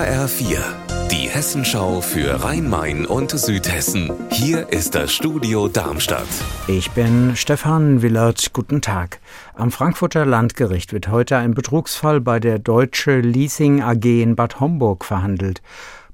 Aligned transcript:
HR4, 0.00 0.58
die 1.10 1.28
Hessenschau 1.28 2.00
für 2.00 2.42
Rhein-Main 2.42 3.04
und 3.04 3.32
Südhessen. 3.32 4.10
Hier 4.30 4.70
ist 4.70 4.94
das 4.94 5.12
Studio 5.12 5.68
Darmstadt. 5.68 6.26
Ich 6.68 6.90
bin 6.92 7.36
Stefan 7.36 8.00
Willert. 8.00 8.54
Guten 8.54 8.80
Tag. 8.80 9.20
Am 9.54 9.70
Frankfurter 9.70 10.24
Landgericht 10.24 10.94
wird 10.94 11.08
heute 11.08 11.36
ein 11.36 11.52
Betrugsfall 11.52 12.22
bei 12.22 12.40
der 12.40 12.58
Deutsche 12.58 13.20
Leasing 13.20 13.82
AG 13.82 14.22
in 14.22 14.36
Bad 14.36 14.58
Homburg 14.58 15.04
verhandelt. 15.04 15.60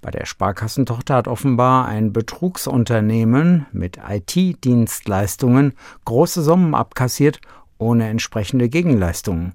Bei 0.02 0.10
der 0.10 0.26
Sparkassentochter 0.26 1.14
hat 1.14 1.28
offenbar 1.28 1.86
ein 1.86 2.12
Betrugsunternehmen 2.12 3.66
mit 3.70 4.00
IT-Dienstleistungen 4.08 5.74
große 6.04 6.42
Summen 6.42 6.74
abkassiert 6.74 7.40
ohne 7.78 8.08
entsprechende 8.08 8.68
Gegenleistungen. 8.68 9.52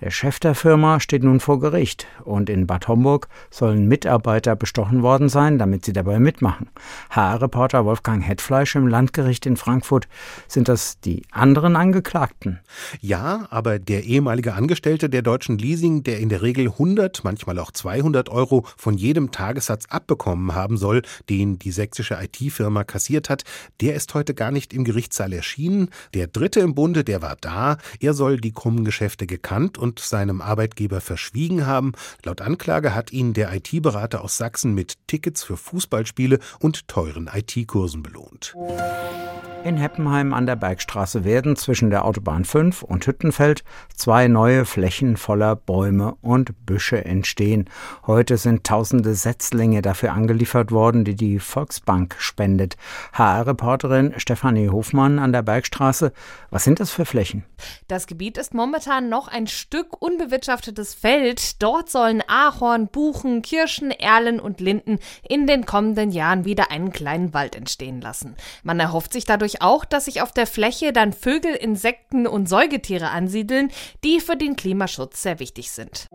Der 0.00 0.10
Chef 0.10 0.38
der 0.38 0.54
Firma 0.54 1.00
steht 1.00 1.24
nun 1.24 1.40
vor 1.40 1.60
Gericht 1.60 2.06
und 2.24 2.50
in 2.50 2.66
Bad 2.66 2.88
Homburg 2.88 3.28
sollen 3.50 3.88
Mitarbeiter 3.88 4.56
bestochen 4.56 5.02
worden 5.02 5.28
sein, 5.28 5.58
damit 5.58 5.84
sie 5.84 5.92
dabei 5.92 6.18
mitmachen. 6.18 6.68
HR-Reporter 7.10 7.84
Wolfgang 7.84 8.26
Hetfleisch 8.26 8.74
im 8.76 8.86
Landgericht 8.86 9.46
in 9.46 9.56
Frankfurt. 9.56 10.08
Sind 10.46 10.68
das 10.68 11.00
die 11.00 11.22
anderen 11.30 11.76
Angeklagten? 11.76 12.60
Ja, 13.00 13.46
aber 13.50 13.78
der 13.78 14.04
ehemalige 14.04 14.54
Angestellte 14.54 15.08
der 15.08 15.22
deutschen 15.22 15.58
Leasing, 15.58 16.02
der 16.02 16.20
in 16.20 16.28
der 16.28 16.42
Regel 16.42 16.66
100, 16.66 17.24
manchmal 17.24 17.58
auch 17.58 17.70
200 17.70 18.28
Euro 18.28 18.64
von 18.76 18.94
jedem 18.94 19.30
Tagessatz 19.30 19.86
abbekommen 19.86 20.54
haben 20.54 20.76
soll, 20.76 21.02
den 21.28 21.58
die 21.58 21.72
sächsische 21.72 22.18
IT-Firma 22.20 22.84
kassiert 22.84 23.30
hat, 23.30 23.44
der 23.80 23.94
ist 23.94 24.14
heute 24.14 24.34
gar 24.34 24.50
nicht 24.50 24.72
im 24.72 24.84
Gerichtssaal 24.84 25.32
erschienen. 25.32 25.88
Der 26.14 26.26
dritte 26.26 26.60
im 26.60 26.74
Bunde, 26.74 27.04
der 27.04 27.22
war 27.22 27.36
da. 27.40 27.63
Er 28.00 28.14
soll 28.14 28.38
die 28.38 28.52
krummen 28.52 28.84
Geschäfte 28.84 29.26
gekannt 29.26 29.78
und 29.78 29.98
seinem 29.98 30.40
Arbeitgeber 30.40 31.00
verschwiegen 31.00 31.66
haben. 31.66 31.92
Laut 32.24 32.40
Anklage 32.40 32.94
hat 32.94 33.12
ihn 33.12 33.34
der 33.34 33.52
IT-Berater 33.54 34.22
aus 34.22 34.36
Sachsen 34.36 34.74
mit 34.74 34.94
Tickets 35.06 35.42
für 35.42 35.56
Fußballspiele 35.56 36.38
und 36.60 36.88
teuren 36.88 37.30
IT-Kursen 37.32 38.02
belohnt. 38.02 38.54
In 39.64 39.78
Heppenheim 39.78 40.34
an 40.34 40.44
der 40.44 40.56
Bergstraße 40.56 41.24
werden 41.24 41.56
zwischen 41.56 41.88
der 41.88 42.04
Autobahn 42.04 42.44
5 42.44 42.82
und 42.82 43.06
Hüttenfeld 43.06 43.64
zwei 43.96 44.28
neue 44.28 44.66
Flächen 44.66 45.16
voller 45.16 45.56
Bäume 45.56 46.16
und 46.20 46.66
Büsche 46.66 47.02
entstehen. 47.02 47.70
Heute 48.06 48.36
sind 48.36 48.64
tausende 48.64 49.14
Setzlinge 49.14 49.80
dafür 49.80 50.12
angeliefert 50.12 50.70
worden, 50.70 51.06
die 51.06 51.14
die 51.14 51.38
Volksbank 51.38 52.14
spendet. 52.18 52.76
HR-Reporterin 53.14 54.12
Stefanie 54.18 54.68
Hofmann 54.68 55.18
an 55.18 55.32
der 55.32 55.40
Bergstraße. 55.40 56.12
Was 56.50 56.64
sind 56.64 56.78
das 56.78 56.90
für 56.90 57.06
Flächen? 57.06 57.42
Das 57.88 58.06
Gebiet 58.06 58.36
ist 58.36 58.52
momentan 58.52 59.08
noch 59.08 59.28
ein 59.28 59.46
Stück 59.46 60.02
unbewirtschaftetes 60.02 60.92
Feld. 60.92 61.62
Dort 61.62 61.88
sollen 61.88 62.22
Ahorn, 62.28 62.88
Buchen, 62.88 63.40
Kirschen, 63.40 63.90
Erlen 63.90 64.40
und 64.40 64.60
Linden 64.60 64.98
in 65.26 65.46
den 65.46 65.64
kommenden 65.64 66.10
Jahren 66.10 66.44
wieder 66.44 66.70
einen 66.70 66.92
kleinen 66.92 67.32
Wald 67.32 67.56
entstehen 67.56 68.02
lassen. 68.02 68.36
Man 68.62 68.78
erhofft 68.78 69.14
sich 69.14 69.24
dadurch 69.24 69.53
dadurch 69.54 69.62
auch, 69.62 69.84
dass 69.84 70.06
sich 70.06 70.22
auf 70.22 70.32
der 70.32 70.46
Fläche 70.46 70.92
dann 70.92 71.12
Vögel, 71.12 71.54
Insekten 71.54 72.26
und 72.26 72.48
Säugetiere 72.48 73.10
ansiedeln, 73.10 73.70
die 74.02 74.20
für 74.20 74.36
den 74.36 74.56
Klimaschutz 74.56 75.22
sehr 75.22 75.40
wichtig 75.40 75.70
sind. 75.70 76.08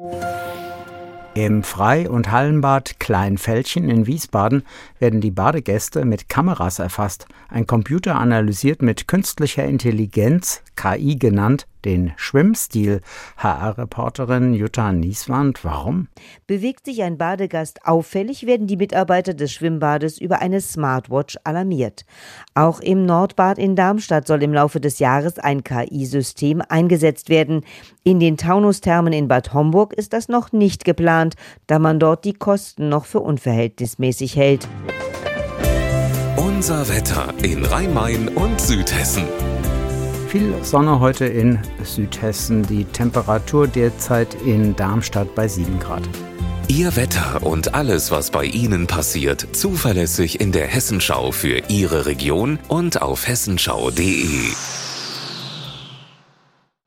Im 1.36 1.64
Frei- 1.64 2.10
und 2.10 2.32
Hallenbad 2.32 3.00
Kleinfeldchen 3.00 3.90
in 3.90 4.08
Wiesbaden 4.08 4.64
werden 4.98 5.22
die 5.22 5.32
Badegäste 5.32 6.04
mit 6.04 6.28
Kameras 6.28 6.80
erfasst. 6.80 7.28
Ein 7.50 7.68
Computer 7.68 8.16
analysiert 8.16 8.82
mit 8.82 9.08
künstlicher 9.08 9.64
Intelligenz, 9.64 10.64
KI 10.76 11.18
genannt, 11.18 11.66
den 11.86 12.14
Schwimmstil. 12.18 13.02
HR-Reporterin 13.38 14.54
Jutta 14.54 14.92
Nieswand, 14.92 15.64
warum? 15.64 16.08
Bewegt 16.48 16.86
sich 16.86 17.04
ein 17.04 17.18
Badegast 17.18 17.86
auffällig, 17.86 18.46
werden 18.46 18.68
die 18.68 18.78
Mitarbeiter 18.78 19.34
des 19.34 19.52
Schwimmbades 19.52 20.20
über 20.20 20.40
eine 20.40 20.62
Smartwatch 20.62 21.38
alarmiert. 21.44 22.06
Auch 22.54 22.80
im 22.80 23.06
Nordbad 23.06 23.58
in 23.58 23.76
Darmstadt 23.76 24.28
soll 24.28 24.44
im 24.44 24.54
Laufe 24.54 24.80
des 24.80 25.00
Jahres 25.00 25.40
ein 25.40 25.64
KI-System 25.64 26.62
eingesetzt 26.68 27.30
werden. 27.30 27.64
In 28.04 28.20
den 28.20 28.38
Taunusthermen 28.38 29.14
in 29.14 29.28
Bad 29.28 29.54
Homburg 29.54 29.94
ist 29.94 30.14
das 30.14 30.30
noch 30.30 30.52
nicht 30.52 30.86
geplant, 30.86 31.36
da 31.68 31.80
man 31.80 32.00
dort 32.00 32.26
die 32.26 32.34
Kosten 32.34 32.90
noch 32.90 33.06
für 33.06 33.20
unverhältnismäßig 33.20 34.36
hält. 34.36 34.68
Unser 36.36 36.90
Wetter 36.90 37.34
in 37.42 37.64
Rhein-Main 37.64 38.28
und 38.30 38.60
Südhessen. 38.60 39.24
Viel 40.30 40.54
Sonne 40.64 41.00
heute 41.00 41.26
in 41.26 41.58
Südhessen. 41.84 42.62
Die 42.62 42.86
Temperatur 42.86 43.68
derzeit 43.68 44.36
in 44.46 44.76
Darmstadt 44.76 45.34
bei 45.34 45.48
7 45.48 45.80
Grad. 45.80 46.04
Ihr 46.68 46.96
Wetter 46.96 47.42
und 47.42 47.74
alles, 47.74 48.12
was 48.12 48.30
bei 48.30 48.46
Ihnen 48.46 48.86
passiert, 48.86 49.48
zuverlässig 49.54 50.40
in 50.40 50.52
der 50.52 50.68
Hessenschau 50.68 51.32
für 51.32 51.64
Ihre 51.68 52.06
Region 52.06 52.60
und 52.68 53.02
auf 53.02 53.28
hessenschau.de. 53.28 54.52